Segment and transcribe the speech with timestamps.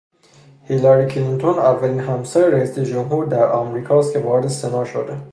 [0.63, 5.17] هیلاری کلینتون اولین همسر رئیس جمهور در آمریکاست که وارد سنا شده.